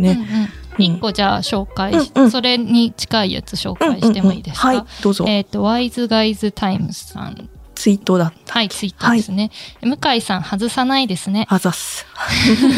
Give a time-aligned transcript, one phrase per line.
[0.00, 0.12] ね。
[0.12, 5.24] うんうん一個じゃあ紹介し、うんうんそれに近いやつ紹介してもいいですか、うんうんうんはい、どうぞ。
[5.28, 7.48] えっ、と、ワイズガイズタイムズさん。
[7.74, 8.54] ツイートだった。
[8.54, 9.50] はい、ツイーですね。
[9.82, 11.46] 向井さん外さないですね。
[11.48, 12.06] あざっす。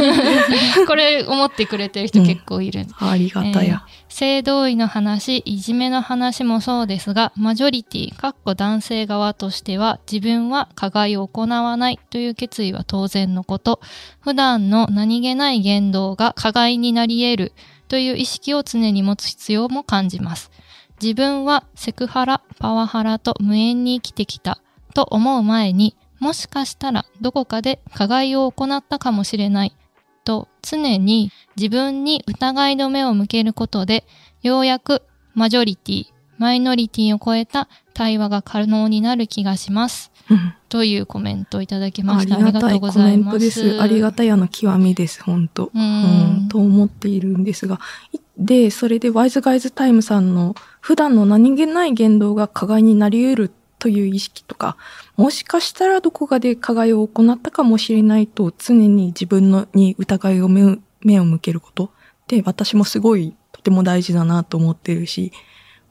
[0.86, 2.86] これ思ってくれてる人結構いる。
[2.98, 3.84] ありがたや。
[3.86, 13.78] えー性同意の話、いじめの話もそうですが、マジョリティ、かっこ男性側としては、自分は加害を行わないという決意は当然のこと、
[14.20, 17.52] 普段の何気ない言動が加害になり得る
[17.88, 20.50] という意識を常に持つ必要も感じます。
[20.98, 24.62] 自分はセクハラ、パワハラと無縁に生きてきた
[24.96, 29.76] と思う前に、もしかしたらどこかで加害を行ったかもしれない
[30.24, 34.04] と常に自分に疑いの目を向けることで、
[34.40, 35.02] ようやく
[35.34, 36.04] マジョリティ、
[36.38, 40.10] マイノリティを超えた対話が可能になる気がします。
[40.30, 42.34] う んというコメントをいただきました。
[42.34, 43.36] ありがとうごがたいコメざいます。
[43.36, 43.82] ントです。
[43.82, 46.48] ありがたやの極みです、本当ううんん。
[46.48, 47.80] と思っているんですが。
[48.12, 54.76] いで、それでワイズガイズタイムさんの普段の何気ない言動が加害になり得るという意識とか、
[55.16, 61.90] もしかしたらどこかで加害を行ったかもしれないと常に自分のに疑いを目を目を向けること
[62.28, 65.32] で、私もすごいとても大事だなと思ってるし、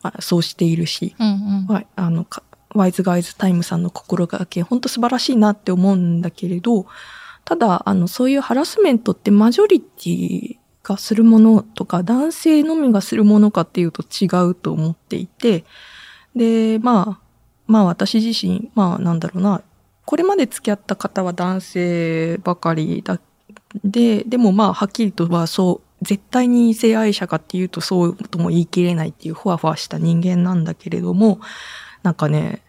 [0.02, 1.66] まあ、そうしているし、うんうん。
[1.68, 2.42] ワイあのか
[2.74, 6.86] ワイズガイズタイムさんの心がけ、本当素晴らしいなって思うんだけれど、
[7.44, 15.64] ただ、あの、そういうハラスメントってマジョリティがするものとか、男性のみがするものかっていうと違うと思っていて、
[16.34, 17.25] で、まあ、
[17.66, 19.62] まあ私自身、まあなんだろうな、
[20.04, 23.20] これまで付き合った方は男性ばかりだ、
[23.84, 31.40] で、でもまあはっきりとはそう、絶対に異性愛者かっていうとそうとも言い切れないっていうふわふわした人間なんだけれども、
[32.02, 32.62] なんかね、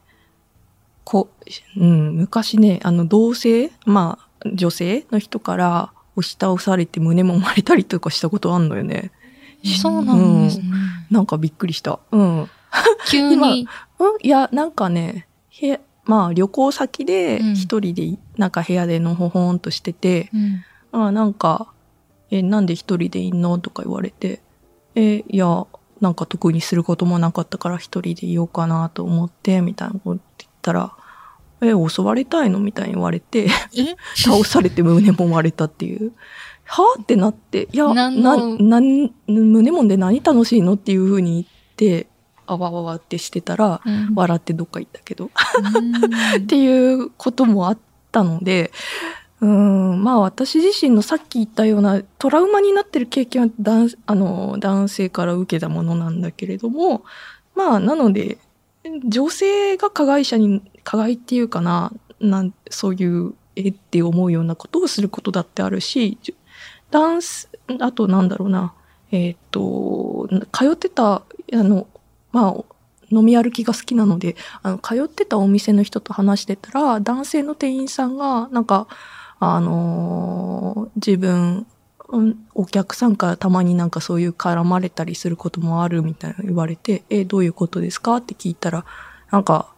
[1.04, 1.30] こ
[1.78, 9.12] う、うん、昔ね、あの同性、まあ女性の人から押し倒されて胸もまれたりとかしたことあんのよね。
[9.64, 10.66] そうなんですね。
[11.10, 12.00] なんかびっくりした。
[12.12, 12.50] うん。
[13.02, 13.06] うん？
[13.10, 13.68] 急に。
[14.22, 17.54] いや、なんかね、へまあ旅行先でうん。
[17.56, 20.64] 一人で、なんか部屋でのほほんとしてて、うん。
[21.08, 21.68] あなんか、
[22.32, 23.58] え、なんで一人でいんの？
[23.60, 24.42] とか言われて、
[24.96, 25.66] え、いや、
[26.02, 30.94] なんか特にすることもなかったから一人でいようかなと思って、みたいなこと言ったら、
[31.62, 32.60] え、襲われたいの？
[32.60, 33.50] みたいに言われて、え？
[34.16, 36.12] 倒されて胸も割れたっていう。
[36.66, 37.02] はぁ？
[37.02, 40.74] ってなって、いや、な、なん、胸もんで何楽しいの？
[40.74, 41.46] っていう風に言っ
[41.76, 42.08] て、
[42.48, 45.26] あわわわってしてたら、うん笑ってどっか行ったけど。
[45.26, 45.96] うん
[46.38, 47.78] っていうこともあっ
[48.12, 48.72] たので、
[49.42, 57.04] うん、まあ私自身のさっき言ったようなトラウマになってる経験は男あの男性から受けたものなんだけれども、
[57.56, 58.40] まあなので、
[59.06, 66.18] 女性が加害者に、加害っていうかな、なんそういう、えって思うようなことをすることだってあるし、
[66.92, 68.74] ダンス、あとなんだろうな、
[69.12, 71.88] えーっと、通ってた、あの、
[72.32, 72.64] まあ、
[73.10, 78.88] 飲み歩きが好きなので、あの、通ってたお店の人と話してたら、男性の店員さんが、なんか、
[79.40, 81.66] あのー自分、
[82.10, 88.16] うんお客さんからたまになんかそういう絡まれたりすることもあるみたいな言われて、え、どういうことですか？
[88.18, 88.86] って聞いたら、
[89.30, 89.74] なんか、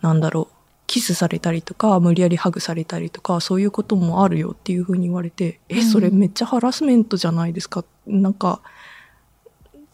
[0.00, 0.54] なんだろう、
[0.88, 7.84] キスされたりとか、無理やりハグされたりとか、そういうこともあるよっていうふうに言われて、え、それめっちゃハラスメントじゃないですか？
[8.06, 8.60] なんか、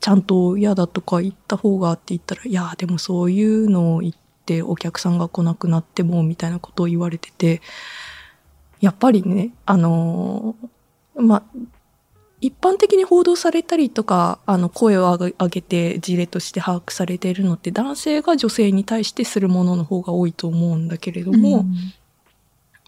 [0.01, 4.13] ちゃんと嫌だとか言った方がって言ったら、いや、でもそういうのを言っ
[4.45, 7.61] てお客さんが来なくなっても、みたいなことを言われてて、
[8.81, 11.43] やっぱりね、あのーまあ、
[12.41, 21.65] 一般的に報道されたりとか、あの、声を上げ上げて事例として把握されているのって、男性が女性に対してするものの方が多いと思うんだけれども、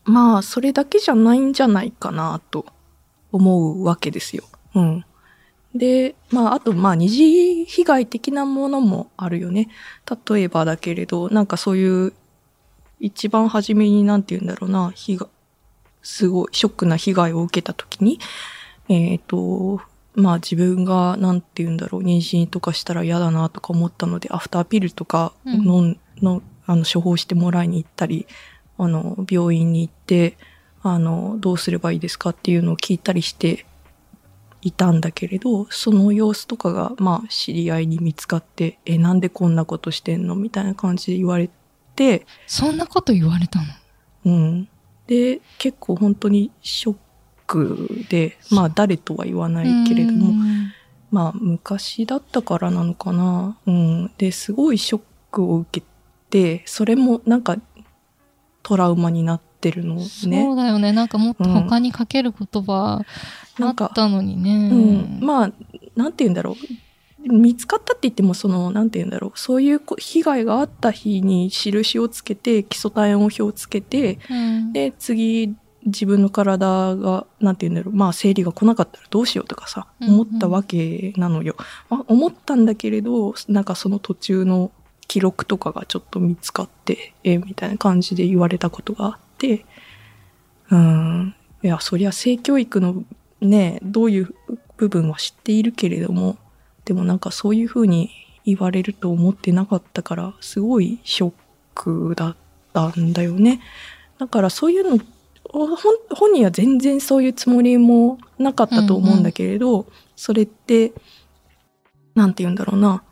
[0.05, 2.67] まあ、それだけじゃないんじゃないかなと
[3.33, 4.45] 思うわけですよ。
[4.75, 5.05] うん。
[5.75, 9.69] で、まあ、あと、まあ、二次被害的なものもあるよね。
[10.27, 12.13] 例えばだけれど、なんかそういう、
[13.01, 15.29] 一番初めになんて言うんだろうな、被害、
[16.03, 18.19] すごいショックな被害を受けたときに、
[18.89, 19.81] えっ、と、
[20.15, 28.27] まあ自分がなんて言うんだろう、妊娠とかしたら嫌だなとか思ったので、アフターピルとかの、の、あの、処方してもらいに行ったり、
[28.79, 30.37] あの、病院に行って、
[30.83, 33.67] あの、どうすればいいですかっていうのを聞いたりして、
[34.61, 40.35] いたんだけれど、その様子とかが、まあ、知り合いに見つかって、え、なんでこんなことしてんの？
[40.35, 41.49] みたいな感じで言われ
[41.95, 43.67] て、そんなこと言われたの？
[44.25, 44.69] うん。
[45.07, 46.97] で、結構本当にショッ
[47.47, 50.73] クで、まあ、誰とは言わないけれども、うん
[51.11, 53.57] まあ、昔だったからなのかな。
[53.65, 54.13] うん。
[54.19, 55.87] で、すごいショックを受け
[56.29, 57.57] て、それもなんか、
[58.63, 60.03] トラウマになってるのね。
[60.03, 60.93] そうだよね。
[60.93, 63.05] なんかもっと他にかける言葉
[63.61, 64.69] あったのにね。
[64.71, 65.53] うん、まあ
[65.97, 66.55] なんて言うんだろう。
[67.31, 69.39] 見つかったって言ってもそのなんて言うんだろう。
[69.39, 74.73] そういうこ被害があった日に印をつけて基礎体温表をつけてうん。
[74.73, 77.95] で次自分の体がなんて言うんだろう。
[77.95, 80.15] まあ生理が来なかったらどうしようとかさうんうん。
[80.15, 81.57] 思ったわけなのよ、
[81.91, 84.71] まあ、思ったんだけれどなんかその途中の
[85.09, 89.65] 記録とかがちょっと見つかってえみたいな感じで言われたことがあって
[90.71, 93.05] うんいやそりゃ性教育の
[93.41, 94.35] ねどういう
[94.77, 96.37] 部分は知っているけれども
[96.85, 98.11] でもなんかそういうふうに
[98.45, 101.33] 言われると思ってなかったからすごいショッ
[101.75, 102.37] クだっ
[102.73, 103.61] たんだよね。
[104.19, 105.05] だからそういうの
[105.51, 109.87] 本人は全然そういうつもりもなかったと思うんだけれど、
[110.17, 110.93] それって
[112.15, 113.03] なんて言うんだろうな。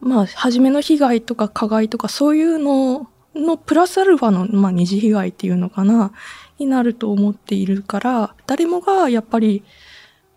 [0.00, 6.12] まあ初めの被害とか加害とかそういうののプラスアルファの、まあ、二次被害っていうのかな
[6.58, 9.64] になると思っているから誰もがやっぱり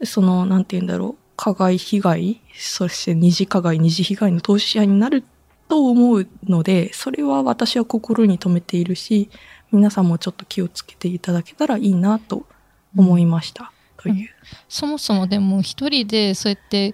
[0.03, 5.23] そのなんて言うんだろう加害被害そして二次加害二次被害の当事者になる
[5.67, 9.29] と思うのでそれは私は心に留めているし
[9.71, 12.45] 皆さんもちょっと気をつけていただけたらいいなと
[12.95, 14.29] 思いました、という。
[14.69, 16.93] そもそもでも一人でそうやって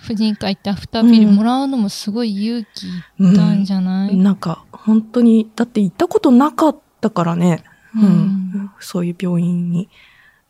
[0.00, 7.64] 婦人科行ってアフターピルもらうのもすごい勇気いったんじゃない、なんか本当にだって行ったことなかったからね、
[7.94, 8.02] うん。
[8.02, 8.70] うん。
[8.80, 9.88] そういう病院に。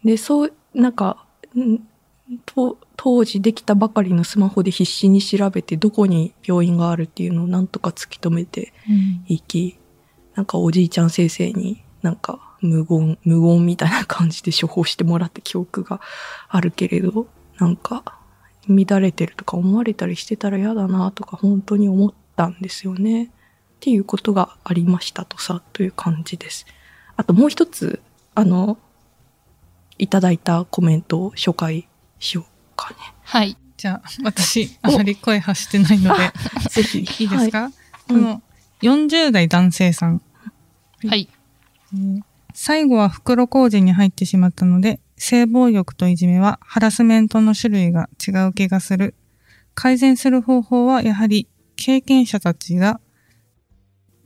[0.05, 1.25] でそうなんか、
[1.55, 1.81] うん
[2.45, 9.25] と当時できたばかりのスマホで必死に調べてどこに病院があるっていうのをなんとか突き止めてうん。
[9.29, 9.79] いき
[10.35, 16.01] なんかおじいちゃん先生になんか無言無言みたいな感じで処方してもらった記憶が
[16.49, 17.29] あるけれど
[17.59, 18.18] なんか
[18.69, 23.25] 乱れてるとか思われたりしてたら嫌だなとか本当に思ったんですよね。
[23.25, 23.29] っ
[23.81, 26.67] ていうことがありましたとさという感じです。
[27.17, 28.01] あともう一つ
[28.35, 28.79] あの
[29.99, 31.89] いただいたコメントを紹介
[32.19, 32.45] しよう
[32.77, 33.57] かはい。
[33.77, 36.33] じゃあ、私、あまり声発してないので、ね
[36.69, 36.99] ぜひ。
[36.99, 37.73] いいですか、はい。
[38.09, 38.43] この
[38.83, 40.21] 40代男性さん。
[41.07, 41.29] はい。
[41.95, 42.23] えー
[42.61, 49.15] 最後は袋小路に入ってしまったので、性暴力といじめはハラスメントの種類が違う気がする。
[49.75, 53.01] 改善する方法はやはり経験者たちが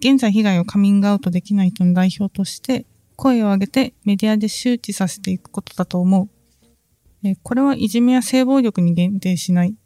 [0.01, 2.87] 現在被害をカミングアウトできない人の代表として
[3.17, 6.29] 声を上げてメディアで周知させていくことだと思う。
[7.25, 9.77] えこれはいじめや性暴力に限定しない。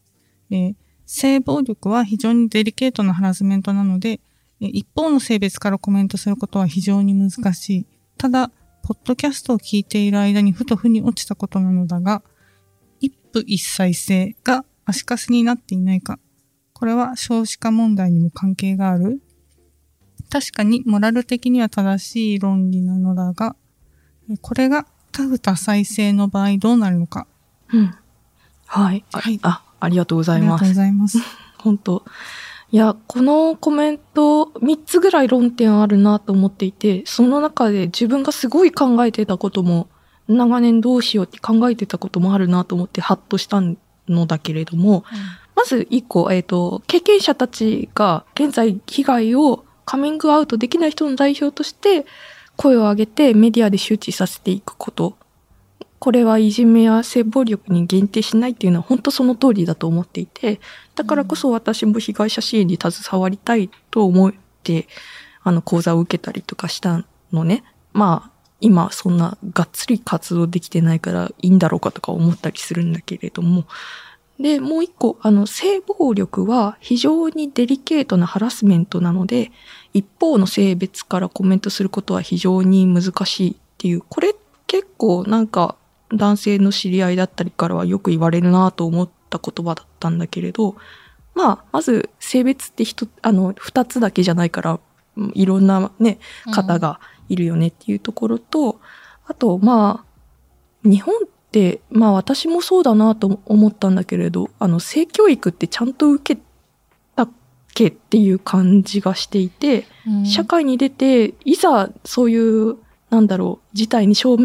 [0.51, 0.75] え
[1.05, 4.21] 性暴力は非常にデリケートなハラスメントなので、
[4.61, 7.87] え一方の性別からコメントすることは非常に難しい。
[8.17, 8.51] ただ、
[8.87, 12.23] ポッドキャストを聞いている間にふと腑に落ちたことなのだが、
[13.01, 16.21] 一夫一妻制が足かせになっていないか。
[16.73, 19.21] これは少子化問題にも関係がある
[20.31, 23.57] 確かにモラル的には正しい論理なのだが、
[24.31, 27.27] えこれが多夫多妻制の場合どうなるのか。
[27.73, 27.95] うん
[28.67, 31.19] はいあはいあありがとうござありがとうごいますざいます。
[31.59, 32.05] 本当
[32.73, 39.89] いやこのコメント3つぐらい論点あるなと思っていてその中で自分がすごい考えてたことも
[40.29, 43.63] 長年どうしようって考えてたこともあるなと思ってハッとした
[44.09, 45.05] のだけれども、
[45.55, 52.07] まず一個、えっ、と、経験者たちが現在被害をカミングアウトできない人の代表として
[52.57, 55.17] 声を上げてメディアで周知させていくこと。
[55.99, 60.61] これはいじめや性暴力に限定しないっていうのは本当その通りだと思っていて、
[60.95, 64.89] だからこそ私も被害者支援に携わりたいと思って、
[65.43, 67.65] あの講座を受けたりとかしたのね。
[67.93, 73.65] まあ、今そんながっつり活動できてないからいいんだろうかとか思ったりするんだけれども、
[74.39, 79.51] で、もう一個、あの、性暴力は非常にデリケートなハラスメントなので、
[79.95, 84.35] 一方の性別からコメントすることは非常に難しいっていう、これ
[84.67, 85.77] 結構なんか
[86.13, 90.77] 男性の知り合いだったりからはよく言われるなと思った言葉だったんだけれど、
[91.35, 96.19] まあ、まず性別って人、あの、二つだけじゃないから、うんいろんなね、
[96.53, 98.81] 方がいるよねっていうところと、
[99.27, 106.43] あと、まあ、日本って、まあ私もそうだなと思ったんだけれど、あの、性教育ってちゃんと受け
[107.17, 107.31] たっ
[107.75, 110.27] けっていう感じがしていて、うん。
[110.27, 112.77] 社会に出て、いざそういう、
[113.11, 114.37] なんだろう、事態に正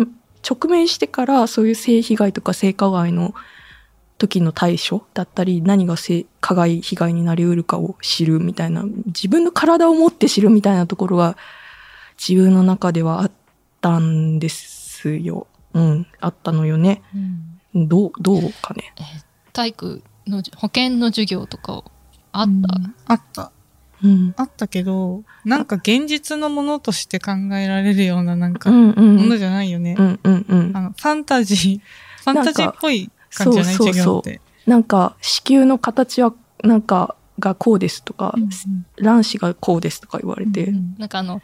[0.47, 3.33] 直面してから、そういう性被害とか性加害の
[4.17, 11.37] 時の対処だったり、何がせ加害被害になり得るかを知るみたいな、自分の体を持って知るみたいなところが
[12.17, 13.31] 自分の中ではあっ
[13.81, 15.47] たんですよ。
[15.73, 17.01] うん、あったのよね。
[17.15, 18.93] うんどう、どうかね。
[19.53, 21.83] 体育の保健の授業とか
[22.31, 22.47] あっ
[23.07, 23.51] た、あった。
[24.03, 24.33] うん。
[24.37, 29.15] あったけど、なんか現実のものとして考えられるようななんか、うんうん。
[29.17, 29.95] ものじゃないよね。
[29.97, 30.71] うんうんうん。
[30.75, 31.79] あの、ファンタジー、
[32.23, 33.75] ファンタジーっぽい感じじゃない？
[33.75, 34.69] そうそうそう。
[34.69, 38.35] なんか、子宮の形は、なんか、がこうですとか、
[38.97, 40.71] 卵子がこうですとか言われて。
[40.99, 41.41] なんかあの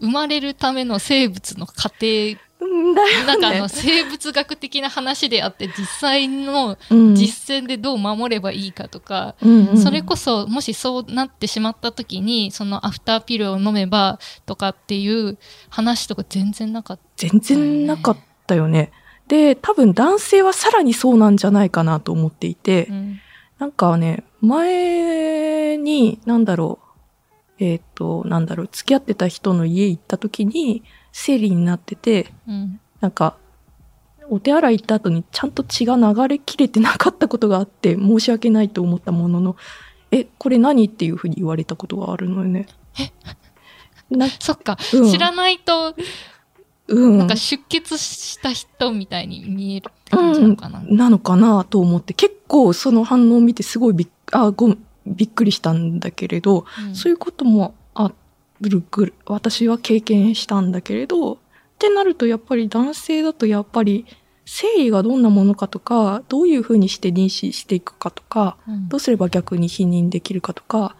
[0.00, 3.24] 生まれるための生物の過程ね。
[3.26, 15.38] なんかあの生物学的な話であって実際のうん実践でどう守ればいいかとか、うんうんそれこそもしそうなってしまった時にそのアフターピルを飲めばとかっていう
[15.68, 17.02] 話とか全然なかった。
[17.16, 18.92] 全然なかったよね。
[19.28, 23.20] で、多分男性はさらにそうなんじゃないかなと思っていて、うん
[23.60, 26.78] なんかね、前に、なんだろ
[27.58, 33.36] う、えっ、と、なんだろう、付き合ってた人の家行った時に、生理になってて、うんなんか、
[34.28, 39.56] お手洗い行った後にちゃんと血が流れきれてなかったことがあって、申し訳ないと思ったものの、
[40.10, 42.66] え、これ何っていうふうに言われたことがあるのよね。
[44.10, 45.94] なそっか、うん知らないと
[46.88, 47.18] うん。
[47.18, 50.80] なんか出血した人みたいに見えるって感じなのかな？
[50.80, 54.76] なのかなと思って、結構その反応を見てすごいびっあご
[55.06, 58.12] びっくりしたんだけれど、うんそういうこともあ
[58.68, 61.36] るぐる私は経験したんだけれどっ
[61.78, 64.06] てなるとやっぱり男性だとやっぱり
[64.44, 70.96] 生理がどんなものかとかどういうふうにして妊娠していくかとかうんどうすれば逆に否認できるかとか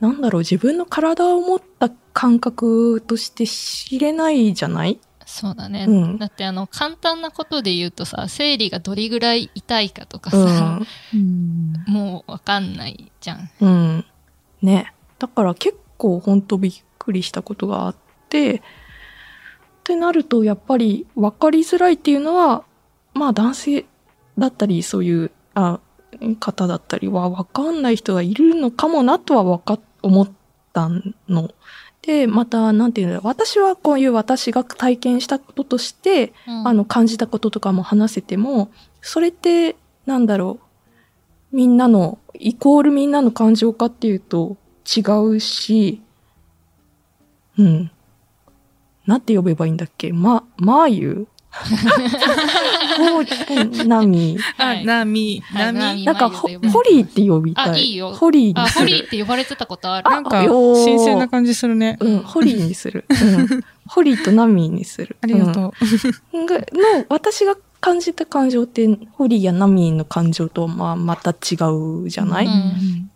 [0.00, 4.98] なんだろう自分の体を持った感覚として知れないじゃない？
[5.24, 10.80] そうだね、うんだってあの簡単なことで言うとさ生理がどれぐらい痛いかとかうさ、
[11.16, 11.84] ん。
[11.86, 13.50] もうわかんないじゃん。
[13.60, 14.04] うん。
[14.62, 14.92] ね。
[15.18, 17.96] だから結構ほんとびっくりしたことがあっ
[18.28, 18.60] て、っ
[19.84, 22.64] てなるとやっぱり分かりづらいっていうのは、
[23.14, 23.86] まあ男性
[24.38, 25.80] だったりそういうあ
[26.38, 30.30] 方だったりは分かんない人がいるのかもなとはわか思っ
[30.72, 30.88] た
[31.28, 31.50] の。
[32.02, 39.76] で、また、なんていうの私はこういう私が体験したこととして、うんあの、感じたこととかも話せても、それって、
[40.06, 40.60] なんだろ
[41.52, 45.00] う、みんなの、イコールみんなの感情かっていうと違
[45.34, 46.00] うし、
[47.58, 47.90] うん。
[49.06, 50.12] なんて呼べばいいんだっけ？
[50.12, 51.28] ま、まーゆ
[52.98, 54.36] ほう、なみ。
[54.56, 56.04] はいあ、ナミ、はいナミ。
[56.04, 57.70] なんか、ホリーって呼びたい。
[57.70, 58.84] あいいよホリーにあ、する。
[58.84, 60.10] ホリーって呼ばれてたことある？
[60.10, 61.96] なんか、新鮮な感じするね。
[62.00, 63.06] うん、ホリーにする。
[63.08, 63.64] うん。
[63.86, 65.16] ホリーとナミーにする。
[65.22, 65.72] ありがとう。
[66.34, 71.56] の、私が感じた感情って、ホリーやナミーの感情とはまあまた違
[72.04, 73.10] うじゃない、うん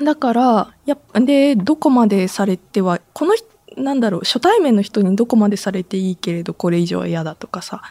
[0.00, 3.46] だから、やっぱ、で、どこまでされては、この人、
[3.76, 7.82] なんだろう、初対面の人にどこまでされていいけれど、これ以上は嫌だとかさ。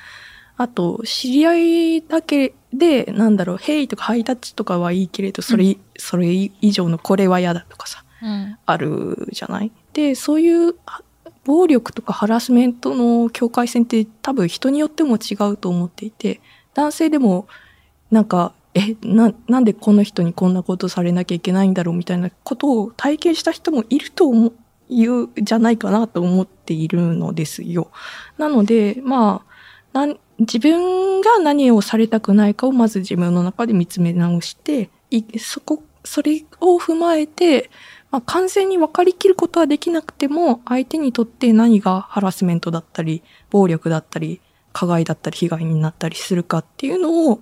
[0.58, 1.55] あと、知り合
[1.98, 8.58] いだけで、なんだろう、ヘイとかハイタッチとかはいいけれど、それ、それ以上のこれは嫌だとかさ、うん。
[8.65, 9.72] あるじゃない？
[9.93, 11.01] で、そういう、は
[11.43, 16.39] 暴力とかハラスメントの境界線って多分人によっても違うと思っていて、
[16.75, 17.48] 男性でも、
[18.12, 24.53] なんか、え、な、なんでこの人にこんなことされなきゃいけないんだろうみたいなことを体験した人もいると思う、
[24.89, 27.91] いうじゃないかなと思っているのですよ。
[28.37, 29.45] なので、ま
[29.93, 30.07] あ、
[30.39, 34.89] 自分が何をされたくないかをまず自分の中で見つめ直して、
[35.37, 37.69] そこ、それを踏まえて、
[38.09, 44.41] まあ、完全に分かりきることはできなくても、相手にとって何がハラスメントだったり、暴力だったり、
[44.73, 47.41] 加害だったり、被害になったりするかっていうのを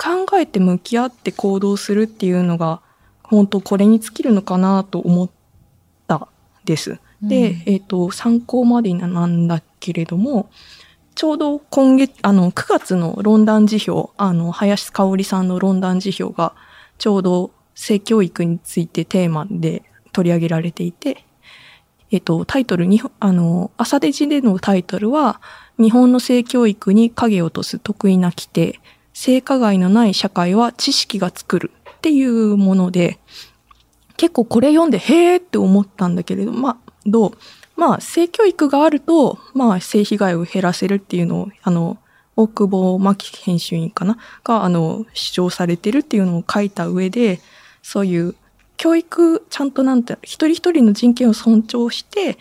[0.00, 2.80] 考えて向き合って行動するっていうのが、
[3.22, 5.30] 本当これに尽きるのかなと思っ
[6.06, 6.28] た
[6.64, 6.98] です。
[7.22, 10.48] で、うんえっ、と、参考までなんだけれども、
[11.14, 16.54] ちょうど今月、あの、9月の論壇辞表、あの、林香織さんの論壇辞表が、
[16.96, 21.24] ちょうど性教育についてテーマで取り上げられていて、
[22.10, 25.40] えっと、タイトルに、あの、朝デジでのタイトルは、
[25.78, 28.80] 日本の性教育に影を落とす得意な規定、
[29.22, 31.70] 性加害のない社会は知識が作る。
[31.98, 33.18] っていうもので、
[34.16, 37.32] 結構これ読んで、へーって思ったんだけれど、まあ、どう、
[37.76, 41.98] まあ、性教育があると、まあ、性被害を減らせるっていうのを、あの、
[42.34, 44.16] 大久保真紀編集員かな？
[44.42, 47.40] が、あの、主張されてるっていうのを書いた上で、
[47.82, 48.34] そういう
[48.78, 52.38] 教育、ちゃんとなんて、一人一人の人権を尊重して、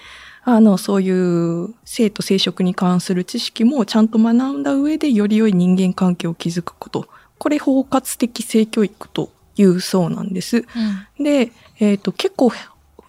[0.52, 7.08] あの、そういう性と生殖に関する知識もちゃんと学んだ上で、より良い人間関係を築くこと
[7.40, 10.58] これ包括的性教育というそうなんです。
[10.58, 10.62] う
[11.22, 12.52] んで、えっ、と、結構、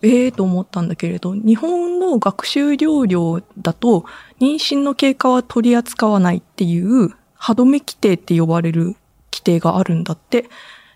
[0.02, 4.06] ええと思ったんだけれど、日本の学習療療だと、
[4.40, 8.96] 妊娠の経過は取り扱わないっていう、歯止め規定って呼ばれる
[9.32, 10.48] 規定があるんだって。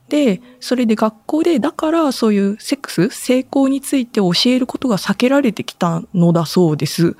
[0.08, 7.16] で、それで学校で、だからそういうセックス、性交について教えることが避けられてきたのだそうです。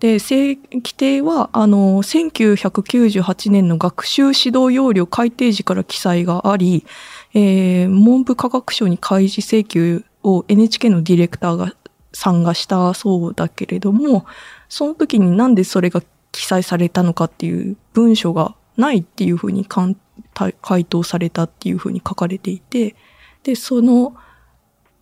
[0.00, 6.86] で、性規定は、あの、1998年の学習指導要領改定時から記載があり、
[7.34, 11.74] えー文部科学省に開示請求を NHK のディレクターが
[12.12, 14.24] さんがしたそうだけれども、
[14.68, 16.02] その時になんでそれが
[16.32, 22.96] 記載されたのかっていう文書がないっていうふうに回答されたっていうふうに書かれていて、
[23.42, 24.16] で、その、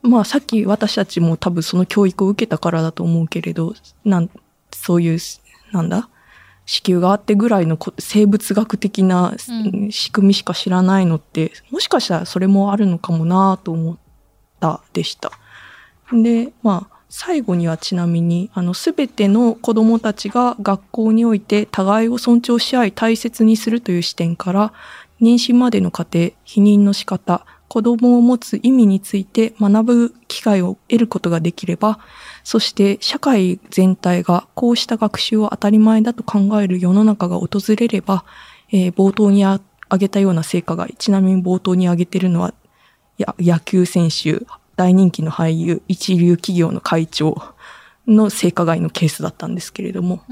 [0.02, 4.30] まあさっき私たちも多分その教育を受けたからだと思うけれど、なん、
[4.72, 5.18] そういう、
[5.72, 6.08] なんだ
[6.64, 13.98] 子宮があってぐらいのこ生物学的なうん仕組みしか知らないのって、もしかしたらそれもあるのかもなと思っ
[14.58, 15.30] たでした。
[16.12, 24.72] で、まあ、最後にはちなみに、あの、すべての子供たちが学校において互いを尊重し合い大切にするという視点から、
[25.20, 31.98] 妊娠までの過程、避妊の仕方、子供を持つ意味について学ぶ機会を得ることができれば、
[32.44, 38.24] そして社会全体がこうした学習を当たり前だと考える世の中が訪れれば、
[38.72, 42.54] えー冒頭にあ挙げたような成果が、ちなみに冒頭に挙げてるのは、
[43.38, 44.44] 野球選手、
[44.76, 47.36] 大人気の俳優、一流企業の会長
[48.06, 50.22] の性加害のケースだったんですけれども、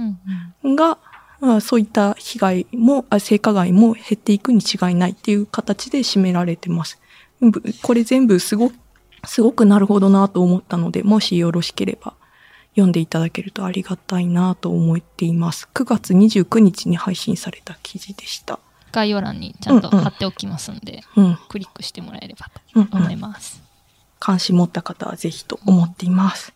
[0.62, 0.98] うんが、
[1.40, 6.98] まあ、そういった被害も、あ性加害も減っていくに違いないっていう形で占められてます。
[7.40, 8.74] ぶこれ全部すごく、
[9.26, 12.14] すごくなるほどなと思ったので、もしよろしければ
[12.74, 15.68] 読んでいただけるとありがたいなと思っています。
[15.74, 18.58] 9月29日に配信された記事でした。
[18.92, 21.38] 概要欄にちゃんと貼っておきますんで、うん。
[21.48, 23.20] クリックしてもらえればうん、うと思いん。
[23.20, 23.62] ます。
[24.26, 26.54] 関心持った方はぜひと思っています。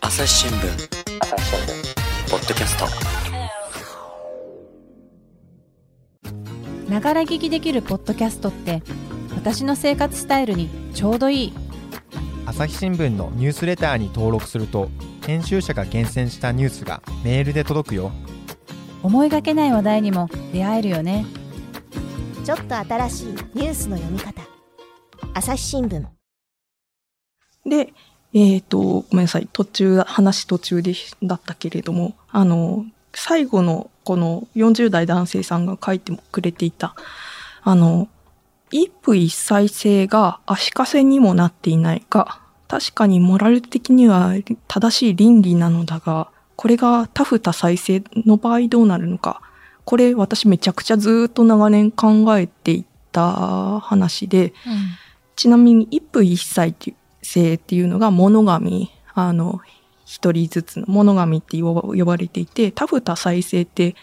[0.00, 0.60] 朝日新聞。
[2.30, 2.86] ポッドキャスト。
[6.90, 8.82] ながら聞きできるポッドキャストって
[9.34, 11.52] 私の生活スタイルにちょうどいい。
[12.46, 14.88] 朝日新聞のニュースレターに登録すると
[15.26, 18.12] 編集者が厳選したニュースがメールで届くよ。
[19.02, 21.26] 思いがけない話題にも出会えるよね。
[22.46, 24.53] ちょっと新しいニュースの読み方
[25.34, 26.04] 朝日新聞
[27.66, 27.92] で、
[28.32, 29.48] えっ、と、ごめんなさい。
[29.52, 30.94] 途中、話途中で
[31.24, 36.94] だったけれども、あの、最後のこの40代男性さんが書いてくれていた、
[37.62, 38.08] あの、
[38.70, 44.34] 一夫一妻制が足かせにもなっていないが、確かにモラル的には
[44.68, 49.40] 正しい倫理なのだが、これが多夫多妻制の場合どうなるのか。
[49.84, 54.52] これ私めちゃくちゃずっと長年考えていた話で、
[55.36, 59.60] ちなみに一夫一妻っていう性っていうのがモノガミ、あの、
[60.04, 63.94] 一人ずつのモノガミって呼ばれていて、多夫多妻制って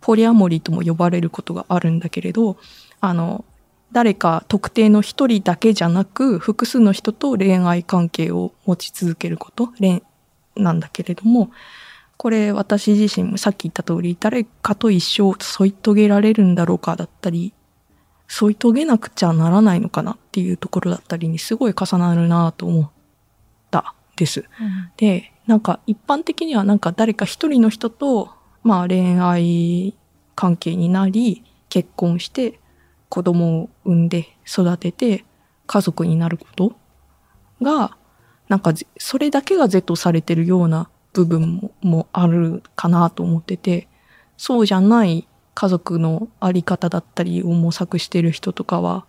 [0.00, 2.56] ポリアモリーとも呼ばれることがあるんだけれど、
[3.00, 3.44] あの、
[3.92, 10.02] 誰か特定の一人だけじゃなく、複数の人と恋愛関係を持ち続けること、恋
[10.56, 11.50] なんだけれども、
[12.16, 17.52] これ私自身もさっき言った通り、誰かと一生添い遂げられるんだろうかだったり、
[18.32, 22.90] 添い遂げなくちゃならないのかなっていうところだったりにすごい重なるなと思っ
[23.72, 24.44] たです。
[24.96, 28.30] で、なんか一般的にはなんか誰か一人の人と、
[28.62, 29.96] まあ恋愛
[30.36, 32.60] 関係になり、結婚して
[33.08, 35.24] 子供を産んで育てて
[35.66, 36.72] 家族になること
[37.60, 37.96] が、
[38.48, 43.88] なんかぜそれだけが是とされてるような部分ももあるかなと思ってて、
[44.36, 45.26] そうじゃない
[45.60, 49.04] 家族のあり方だったりを模索してる人とかは、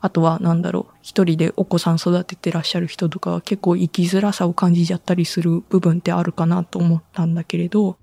[0.00, 7.96] あとはなんだろう、一人でお子さん育ててらっしゃる人とかは結構生きづらさを感じちゃったりする部分ってあるかなと思ったんだけれど、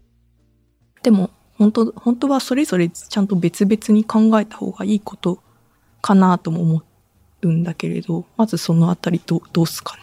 [1.03, 5.41] でも本当、本当はそれぞれちゃんと別々に考えた方がいいこと
[6.01, 6.83] かなとも思
[7.43, 10.01] うんだけれど、まずそのあたりどどうすかね。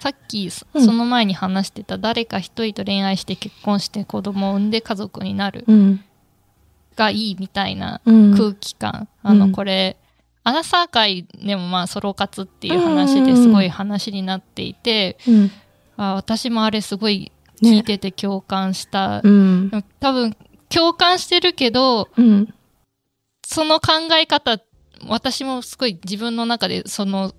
[0.00, 6.04] さっきその前に話してた誰か一人と恋愛して結婚して子供を産んで家族になるうん。
[7.02, 8.36] がいいみたいなうん。
[8.36, 9.96] 空気感、あのうんこれ
[10.44, 15.50] アナサー界でもまあソロ活っていう話ですごい話になっていて、うん。
[15.96, 19.70] あ私もあれすごい聞いてて共感した、うん。
[19.70, 20.36] でも多分
[20.68, 22.54] 共感してるけどうん。
[23.46, 24.58] その考え方
[25.08, 27.34] 私もすごい自分の中でその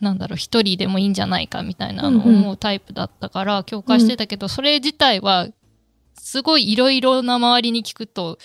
[0.00, 5.48] なんだろう一人でもいいんじゃないかみたいなのをうんうん思うタイプだったから共感してたけど、それ自体は
[6.18, 8.38] すごいいろいろな周りに聞くと、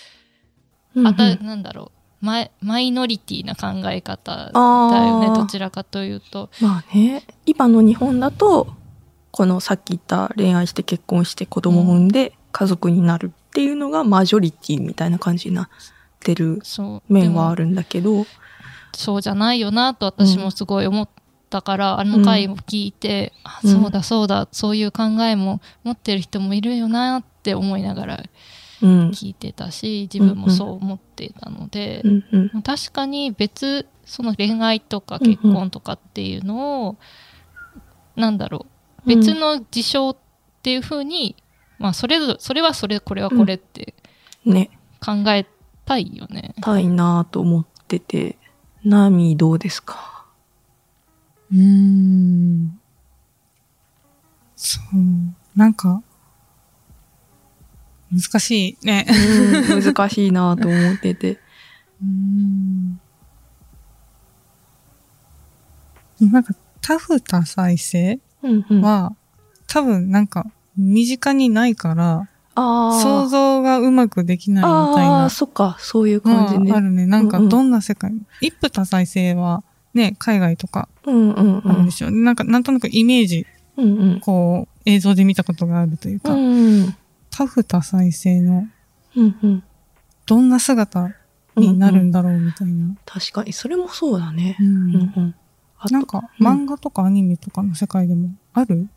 [1.04, 2.24] あたなんだろう。
[2.24, 6.50] マイマイノリティな考え方だよねどちらかというと。
[6.60, 8.68] まあね、今の日本だと、
[9.30, 15.68] このさっき言った恋愛して結婚して子供を産んで家族になるっていうのがマジョリティみたいな感じになっ
[16.20, 16.60] てる
[17.08, 18.26] 面はあるんだけど、
[18.92, 21.08] そうじゃないよなと私もすごい思っ
[21.48, 23.82] たから、あの回を聞いて、あうん。
[23.82, 28.24] そうだそうだそういう考えも持ってる人もいるよなって思いながらうん。
[28.86, 32.50] 聞いてたし自分もそう思っていたので、うんうん。
[32.52, 36.98] まあ確かに別その恋愛とか結婚とかっていうのを、
[38.16, 38.66] なんだろ
[39.04, 40.16] う別の事象っ
[40.62, 41.36] ていうふうに、
[41.78, 43.94] まあそれぞそれはそれこれはこれって
[44.44, 44.70] ね、
[45.04, 45.46] 考え
[45.84, 46.54] たいよね。
[46.60, 48.38] たいなと思ってて、
[48.84, 50.24] ナーミーどうですか？
[51.52, 52.80] うーん。
[54.56, 55.58] そう。
[55.58, 56.02] なんか、
[58.12, 59.06] 難しいね。
[59.70, 61.32] うん、難しいなと思ってて。
[61.32, 63.00] うーん。
[66.32, 68.84] なんか、タフ多妻制うんうん。
[68.84, 69.16] あは、
[69.66, 70.46] 多分なんか、
[70.76, 72.28] 身近にないから。
[72.56, 76.72] 想像がうまくできないみたいあなあ、そっか、そういうの感じね。
[76.72, 77.06] はあるね。
[77.06, 79.62] なんか、うんうんどんな世界、一夫多妻制は、
[79.94, 81.90] ね、海外とかうんうんうんあるで。
[81.90, 82.10] しょ。
[82.10, 83.46] なんか、なんとなくイメージ、
[83.76, 84.20] うんうん。
[84.20, 86.96] こう、映像で見たことがあるというか、うんうん。
[87.40, 88.68] タフ多妻制の、
[89.16, 89.62] うんうん。
[90.26, 91.08] どんな姿
[91.56, 92.94] になるんだろうみたいな。
[93.06, 94.58] 確かに、それもそうだね。
[94.60, 94.66] うん。
[94.66, 95.34] うんうん。
[95.90, 96.46] なんか、うん。
[96.46, 98.88] 漫画とかアニメとかの世界でもある、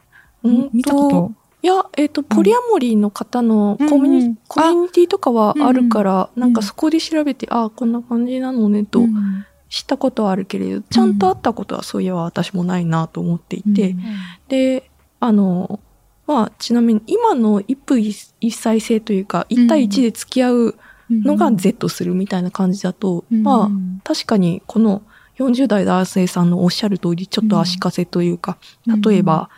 [0.43, 1.31] うん見たこと？
[1.61, 9.45] いや、えっ、と、ポリアモリーの方のコミュニ,、うんうんコミュニティとかはあるから、うんなんかそこで調べて、ああ、こんな感じなのねとうん。
[9.69, 14.03] 知ったことはあるけれど、ちゃんと会ったことはそういえば私もないなと思っていて、うん。
[14.49, 15.79] で、あの、
[16.25, 20.75] まあ、ちなみに今の一夫一一妻制というか、1対1で付き合う
[21.09, 23.43] のが Z するみたいな感じだと、うん。
[23.43, 23.69] まあ、
[24.03, 25.01] 確かにこの
[25.37, 28.57] 40代男性さんのおっしゃる通り、ちょっと足かせというか、
[28.87, 29.01] うん。
[29.01, 29.49] 例えば、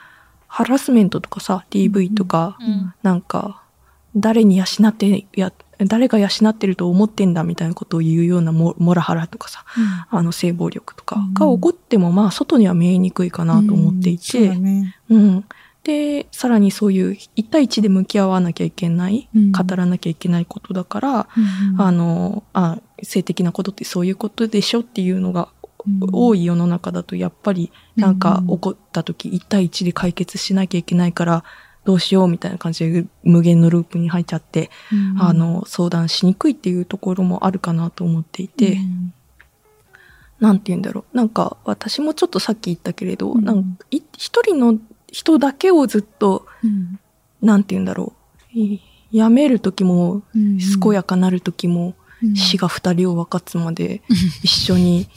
[0.48, 2.94] ハラスメントとかさ、DV とか、うん。
[3.04, 3.62] なんか、
[4.16, 9.66] 誰に養って、や、誰が養ってると思ってんだみたいなことを言うようなモモラハラとかさ、
[10.10, 14.18] あの性暴力とかが起こっても、まあ、外には見えにくいかなと思っていうん。
[14.20, 14.96] そうて、だね。
[15.86, 16.22] うん。
[16.22, 19.52] で、さらにそういう1対1で向き合わなきゃいけない、うん。
[19.52, 25.50] 語らなきゃいけないことだから、うんあの、あ、性的なことってそういうことでしょっていうのが
[26.12, 28.20] 多い世の中だと、やっぱりなん。
[28.20, 31.44] かうん起こった時1対1で解決しなきゃいけないから、
[31.86, 35.22] どうしようみたいな感じで無限のループに入っちゃって、うん。
[35.22, 39.14] あの、相談しにくいっていうところもあるかなと思っていて、うん。
[40.40, 41.18] なんて言うんだろう。
[41.18, 43.46] なんか私もちょっとさっき言ったけれど、うん。
[43.46, 44.80] なんかい一人の
[45.16, 47.00] 人だけをずっとうん。
[47.42, 48.12] なんて言うんだろ
[48.54, 48.60] う。
[48.60, 48.82] い
[49.14, 52.36] 辞める時も、うん健やかなる時も、うん。
[52.36, 54.02] 死が二人を分かつまで
[54.44, 55.08] 一緒に、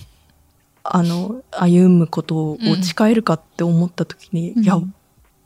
[0.85, 4.63] あの、歩むことを誓えるかって思った時に、うん。
[4.63, 4.79] いや、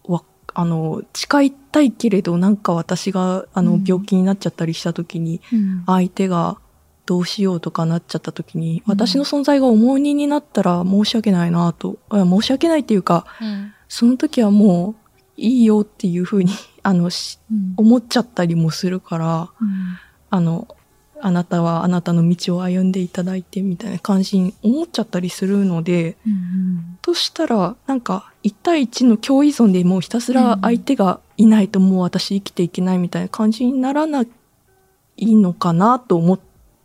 [0.05, 3.85] わ、あの、誓いたいけれど、なんか私が、あのう、ん。
[3.85, 5.83] 病気になっちゃったりした時に、うん。
[5.87, 6.59] 相手が
[7.07, 8.93] どうしようとかなっちゃった時に、うん。
[8.93, 16.51] 私の存在が重荷になったら申し訳ないなと、あ申し訳ないっていうか、うんその時はもういいよっていうふうに、
[16.83, 17.75] あの、しうん。
[17.77, 19.99] 思っちゃったりもするから、うん。
[20.31, 20.67] あの、
[21.21, 36.41] あなたはあなたの道を歩んでいただいてみたいな感じに思っちゃったりするので、うんとしたら、なんか、1対1の共依存でもうひたすら相手がいないともう私生きていけないみたいな感じにならないのかなと思っ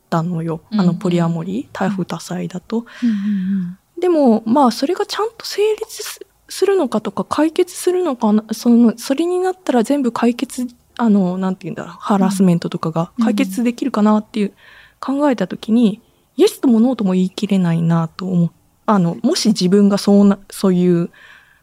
[0.10, 0.60] たのよ。
[0.72, 0.90] あの、うん。
[0.90, 2.86] うんポリアモリー、多夫多妻だと。
[3.02, 14.54] うんでも、まあ、それがちゃんと成立すするのかとか、解決するのかな、その、それになったら全部解決、あの、なんて言うんだろう、ハラスメントとかが解決できるかなっていう、
[15.00, 16.02] 考えたときに、
[16.36, 18.52] イエスともノーとも言い切れないなと思う。
[18.86, 21.10] あの、もし自分がそうな、そういう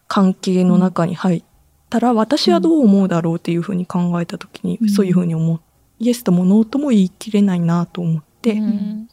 [0.08, 1.44] 関係の中に入っ
[1.90, 4.88] たら、私はどう思うだろうっていうふうに考えたときに、うん。
[4.88, 5.60] そういうふうに思う。
[5.98, 9.08] イエスともノーとも言い切れないなと思って、うん。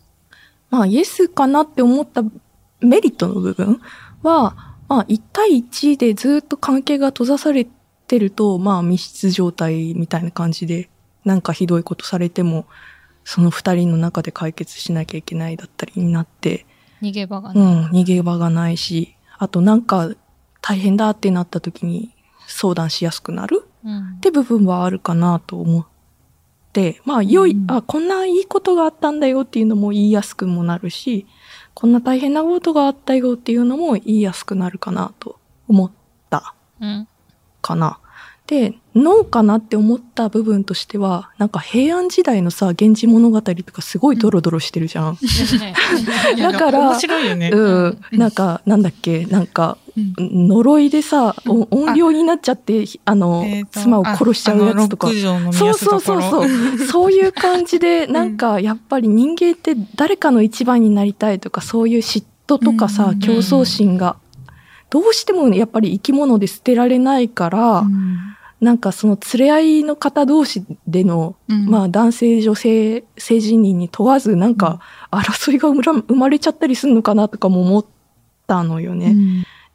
[0.69, 2.23] まあ、イエスかなって思った
[2.79, 3.81] メリットの部分
[4.23, 7.65] は、まあ、1対1でずっと関係が閉ざされ
[8.07, 10.89] てると、まあ、密室状態みたいな感じで、
[11.23, 12.65] なんかひどいことされても、
[13.23, 16.65] その2人の中で解決しなきゃいけないだったりになって、
[17.01, 17.61] 逃げ場がね。
[17.61, 20.11] うん、逃げ場がないし、あとなんか
[20.59, 22.13] 大変だってなった時に
[22.47, 25.85] 相談しやすくなるうんって部分はあるかなと思っ
[26.73, 31.27] て、まあ、良い、うんあ、こんないいことがあったんだよっていうのも言いやすくもなるし、
[31.73, 35.91] こんな大変なことがあったよっていうのも言いやすくなるかなと思っ
[36.29, 37.07] たうん
[37.61, 37.99] かな。
[38.47, 45.17] で、ノーかなって思った部分としては、なんか平安時代のさ、源氏物語とかすごいドロドロしてるじゃん。
[46.37, 47.51] だから面白いよね。
[47.53, 55.07] うん、なんか、なんだっけ、なんか、呪いでさ、お怨霊になっちゃって、あの、妻を殺しちゃうやつとか。
[55.53, 56.49] そうそうそうそう。
[56.87, 63.19] そういう感じで、なんか、やっぱり人間って誰かの一番になりたいとか、そういう嫉妬とかさ、うん。
[63.19, 64.17] 競争心が、
[64.89, 67.85] どうしてもやっぱり生き物で捨てられないから、
[68.61, 71.65] なんかその連れ合いの方同士での、うん。
[71.65, 77.85] まあ男性、女性、性自認に問わず、なんか争いが生まれちゃったりするのかなとかも思っ
[78.45, 79.15] たのよね。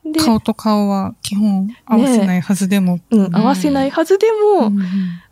[0.05, 3.01] で、顔と顔は基本合わせないはずでも。
[3.11, 4.70] うん、合わせないはずでも、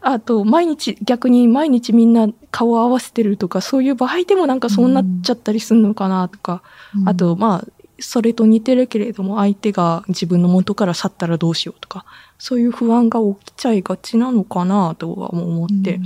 [0.01, 6.63] あと、毎日、逆に毎日みんな顔を合わせてるとか、そういう場合でもなんかそうなっちゃったりするのかなとか、
[7.07, 12.05] あと、まあ、それと似てるけれども、相手が自分の元から去ったらどうしようとか、
[12.39, 16.01] そういう不安が起きちゃいがちなのかなとは思って、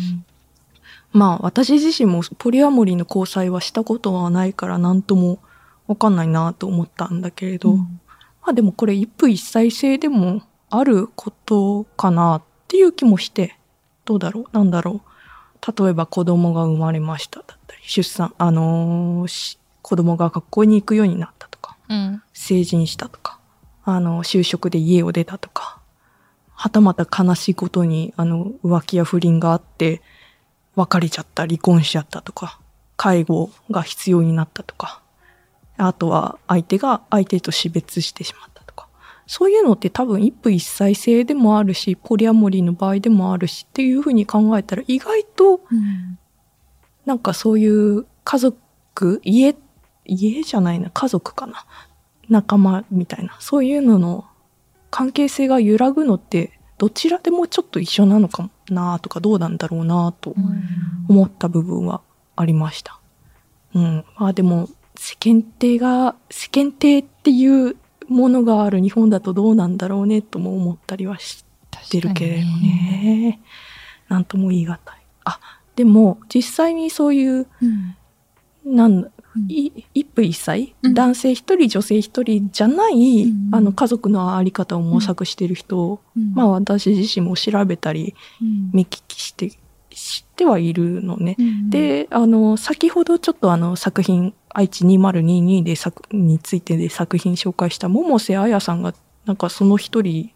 [1.12, 5.38] まあ、私自身もポリアモリーの交際はしたことはないから何とも
[5.86, 7.86] わかんないなと思ったんだけれど、ま
[8.46, 13.56] あでもこれ一夫一妻制でもあることかなっていう気もして、
[14.04, 14.44] どうだろう？
[14.52, 15.82] なんだろう？
[15.82, 21.47] 例えば子供が生まれましただったり、出産、あのーし子供が学校に行くようになった
[21.88, 22.22] うん。
[22.32, 23.38] 成人したとか、
[23.84, 25.80] あの、就職で家を出たとか、
[26.54, 30.02] はたまた悲しいことに、あの、浮気や不倫があって、
[30.74, 32.60] 別れちゃった、離婚しちゃったとか、
[32.96, 35.02] 介護が必要になったとか、
[35.76, 38.88] あとは相手が相手と死別してしまったとか、
[39.26, 45.60] そういうのって多分一夫一妻制でもあるし、ポリアモリーの場合でもあるしっていうふうに考えたら意外と、
[47.06, 49.54] なんかそういう家族、家、
[50.08, 51.64] 家じゃないな、家族かな。
[52.28, 54.26] 仲間みたいな、そういうのの
[54.90, 60.34] 関係性が揺らぐのって、どちらでもちょっと一緒なのかもなとか、どうなんだろうなと
[61.08, 62.00] 思った部分は
[62.36, 63.00] ありました。
[63.74, 64.04] うん。
[64.16, 67.76] まあでも、世間体が、世間体っていう
[68.08, 71.44] ものがある日本だとどうなんだろうねとも思ったりはし
[71.90, 73.40] てるけれどね。
[74.08, 74.80] なんとも言い難い。
[75.24, 75.40] あ、
[75.76, 77.46] でも、実際にそういう、
[78.64, 79.12] なんだい
[79.48, 86.00] 一夫一妻、男性一人女性一人じゃない、あの家族のあり方を模索してる人を、
[86.34, 88.14] まあ私自身も調べたり、
[88.72, 89.50] 見聞きして
[89.90, 91.36] 知ってはいるのね。
[91.68, 98.94] であの先ほどちょっとあの作品愛知2022で作についてで作品紹介した百瀬彩さんが
[99.26, 100.32] なんかその一人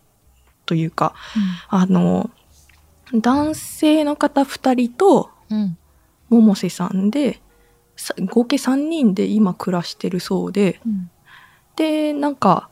[0.67, 1.15] というか、
[1.69, 2.31] あの
[3.15, 5.77] 男性の方2人とうん。
[6.31, 7.42] 百瀬さんでさ
[8.27, 10.81] 合計3人で今暮らしてるそうで、
[11.77, 12.69] でなんか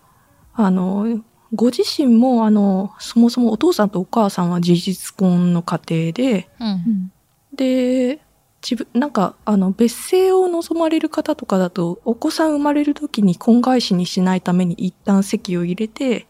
[0.54, 6.48] あのご自身もあのそもそもお父さんとお母さんは事実婚の家庭で。
[6.60, 7.12] うん。
[7.52, 8.20] で
[8.62, 16.26] 自分なんかあの別姓を望まれる方とかだとお子さん生まれる時に婚外子にしないために一旦籍を入れて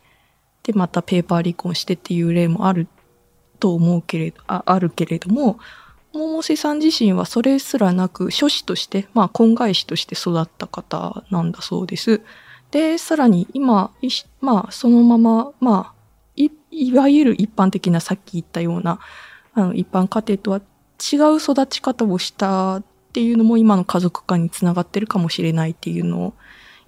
[0.63, 2.87] でまたペーパー離婚してっていう例もある
[3.59, 5.59] と思うけれどああるけれども
[6.12, 12.20] 百瀬さん自身はそれすらなく諸子としてまあ婚外子として育った方なんだそうです。
[12.70, 13.90] でさらに今
[14.40, 16.01] まあそのまままあ
[16.37, 19.01] いいわゆる一般的なさっき言ったような
[19.55, 20.61] あの一般家庭とは
[21.01, 26.35] 違う育ち方をしたっていうのも今の家族観につながってるかもしれないっていうのを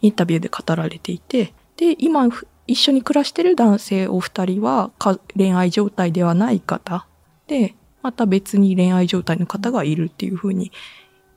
[0.03, 2.29] インタビューで語られていてで今
[2.67, 4.93] 一緒に暮らしてる男性お二人は
[5.37, 7.07] 恋愛状態ではない方
[7.49, 10.73] でまた別に恋愛状態の方がいるっていうふうに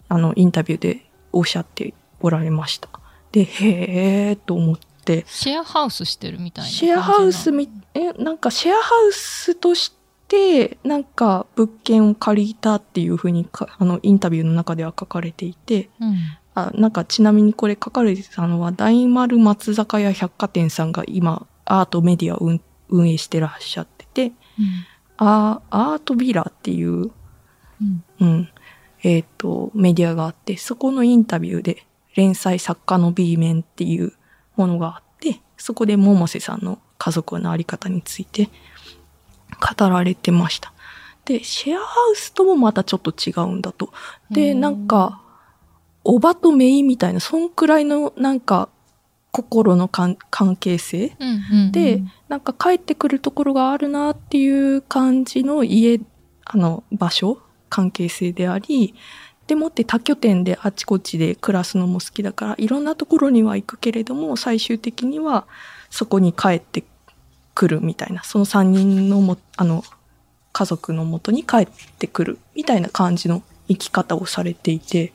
[0.08, 2.90] あのインタビューでおっしゃっておられました。
[3.32, 5.26] でへーと思って。
[5.28, 9.94] シェアハウスしてるみたいなシェアハウスみ、え、なんかシェアハウスとし
[10.28, 16.16] て、なんか物件を借りたっていうふうにか、あの、インタビューの中では書かれていて、うん。
[16.56, 27.12] あ、なんかちなみにこれ書かれてたのは、大丸松坂屋百貨店さんが今、アートメディアを運運営してらっしゃってて、あアートビラっていう、
[28.20, 28.50] うん、
[29.04, 34.14] えっ、と、メディアがあって、そこのインタビューで、連載作家の B 面っていう
[34.56, 38.50] ものがあって、そこで百瀬さんの家族のあり方について
[39.78, 40.74] 語られてました。
[41.26, 43.92] で、シェアハウスともまたちょっと違うんだと。
[44.30, 45.22] で、なんか、
[46.04, 48.70] おばとめいみたいな、そんくらいのなんか、
[49.36, 51.18] 心の関関係性。
[51.72, 56.00] で、なんか帰ってくるところがあるなっていう感じの家、
[56.46, 58.96] あの、場所、関係性であり、
[59.48, 65.46] でもって多拠点であちこちで暮らすのも好きだから、いろんなところには行くけれども、最終的には
[65.90, 66.86] そこに帰って
[67.54, 69.84] 来るみたいな、その3人のも、あの、
[70.54, 75.12] 家族のもとに帰ってくるみたいな感じの生き方をされていて、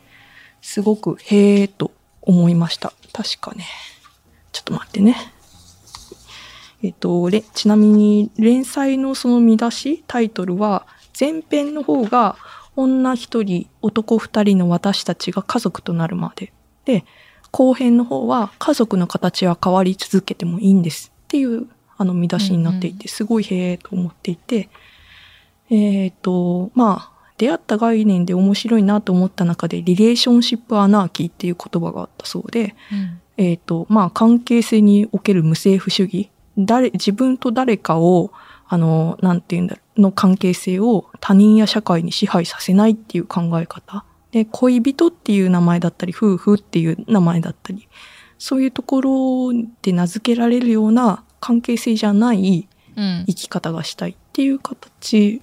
[0.61, 2.93] すごくへえと思いました。
[3.15, 3.65] 確かね。
[4.53, 5.17] ちょっと待ってね。
[6.83, 10.87] えっと、れちなみに連載のその見出し、タイトルは、
[11.19, 12.37] 前編の方が
[12.77, 16.53] 女一人、男二人の私たちが家族となるまで。
[16.85, 17.05] で、
[17.51, 21.13] 後編の方は家族の形は変わり続けてもいいんです。
[21.25, 24.71] っていうあの見出しになっていて、すごいへえと思っていて、
[25.69, 32.75] えっ、と、まあ、出会った概念で面白いなと思った中で、リレーションシップアナーキーっていう言葉があったそうで、
[33.41, 38.33] えっ、と、まあ、関係性における無政府主義、誰、自分と誰かを、
[38.69, 44.05] あの、なんて言うんだろう、の関係性を他人や社会に支配させないっていう考え方。
[44.31, 47.89] で、恋人っていう名前だったり、夫婦っていう名前だったり、
[48.39, 55.41] そういうところで名付けられるような関係性じゃないうん生き方がしたいっていう形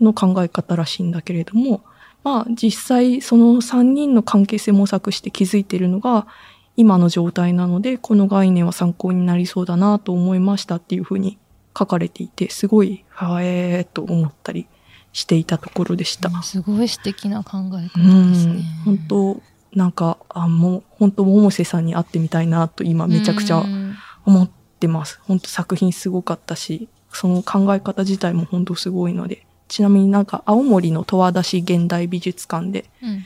[0.00, 1.84] の考え方らしいんだけれども、
[2.24, 6.26] まあ実際その3人の関係性模索して気づいているのが
[6.76, 11.38] 今の状態なので、この概念は参考になりそうだなと思いましたっていうふうに
[11.78, 14.66] 書かれていて、すごい、はえーと思ったり
[15.12, 16.30] していたところでした。
[16.42, 19.42] すごい素敵な考えう方ですんね。、本当
[19.74, 25.20] なんか、あ、もう、本当百瀬さんに会ってみたいなと今めちゃくちゃうん思ってます。
[25.24, 33.24] 本当作品すごかったし、その考え方自体も本当すごいので、ちなみになんか青森の十和田市現代美術館で、うん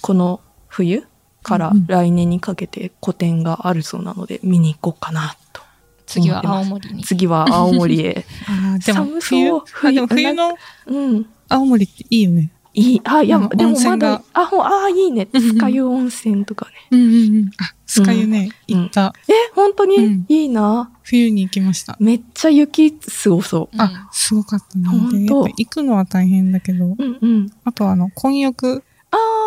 [0.00, 1.07] この冬
[1.42, 5.62] から来年にかけて個展があるそうなので、見に行こうかなと。
[6.06, 7.04] 次は青森に。
[7.04, 8.24] 次は青森へ。
[8.48, 11.26] ああ、でも寒冬、そうあでも冬のうん。
[11.48, 12.50] 青森っていいよね。
[12.74, 13.00] いい。
[13.04, 15.28] あ、いや、うんでもまだ、あ、ほん、あ、いいね。
[15.32, 16.72] 酸ヶ湯温泉とかね。
[16.92, 17.50] うんうんうん。
[17.58, 19.14] あ、スカユね、うん行った。
[19.28, 20.90] え、本当に、うんいいな。
[21.02, 21.96] 冬に行きました。
[21.98, 23.76] めっちゃ雪すごそう。
[23.76, 24.88] うんあ、すごかったね。
[24.88, 27.52] ほんとで、やっぱ行くのは大変だけど、うんうん。
[27.64, 28.87] あとはあの、混浴あ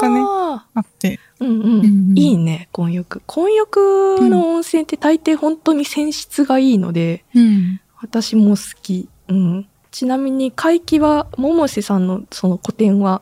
[0.02, 1.56] がねあ、あって、うんうん。
[1.56, 3.22] うんうんいいね、混浴。
[3.26, 7.80] 混浴の温泉って大抵本当に泉質がいいので、うん。
[8.02, 9.08] 私も好き。
[9.28, 9.68] うん。
[9.92, 13.22] ちなみに、会期は、百瀬さんのその個展は、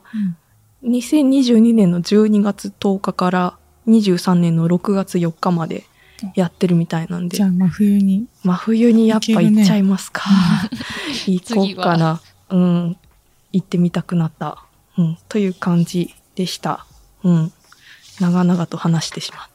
[0.84, 3.56] 2022年の12月10日から
[3.88, 5.84] 23年の6月4日まで
[6.34, 8.26] やってるみたいなんでじゃ、あ、真冬に。
[8.42, 10.22] 真冬にやっぱ行っちゃいますか。
[11.26, 12.20] 行こうかな。
[12.50, 12.96] うん。
[13.52, 14.64] 行ってみたくなった。
[14.96, 15.18] うん。
[15.28, 16.86] という感じでした。
[17.22, 17.52] うん。
[18.18, 19.48] 長々と話してしまっ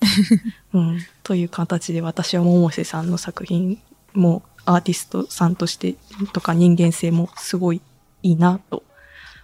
[0.72, 0.78] た。
[0.78, 1.00] うん。
[1.24, 3.82] という形で私は百瀬さんの作品
[4.14, 5.96] もアーティストさんとして
[6.32, 7.82] とか人間性もすごい
[8.22, 8.84] いいなと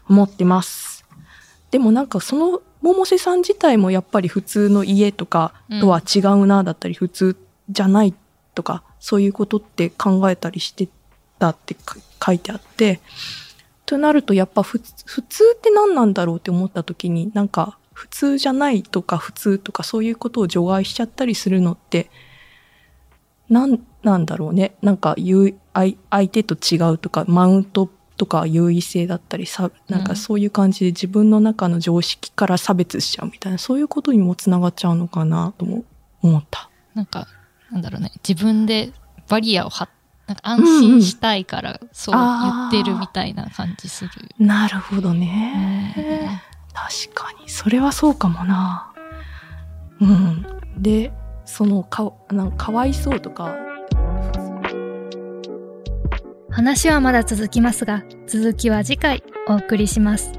[0.08, 1.04] 思ってます。
[1.72, 7.36] でもなんかその百瀬さん自体もやっぱり普通の家とかとは違うなだったり、普通
[7.70, 8.14] じゃない
[8.54, 10.88] とかそういうことって考えたりして
[11.40, 13.00] たってか書いてあって
[13.92, 14.94] となるとやっぱ普通
[15.58, 22.10] って何なんだろうって思った時になんか普通じゃないとか普通とかそういうことを除外しちゃったりするのって
[23.50, 24.78] なんなんだろうね。
[24.82, 25.16] なんか
[25.74, 35.84] 相手と違うとかマウントとか優位性だったりさなんかそういう感じで自分の中の常識から差別しちゃうみたいなそういうことにもつながっちゃうのかなとも
[36.22, 36.70] 思った。
[36.94, 37.28] なんか、
[37.70, 38.94] なんだろうね、自分で
[39.28, 39.90] バリアを張っ
[40.32, 44.12] なんか安心したいから、そう言ってるみたいな感じする。
[44.40, 46.42] なるほどね。
[46.74, 47.50] 確かに。
[47.50, 48.94] それはそうかもな。
[50.00, 50.46] うん。
[50.78, 51.12] で、
[51.44, 53.56] そのか、なんかかわいそうとか、
[56.50, 60.32] 話はまだ続きますが、続きは次回お送りします。